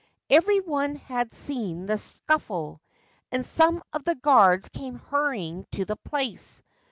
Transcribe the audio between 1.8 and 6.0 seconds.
the scuffle, and some of the guards came hurrying to the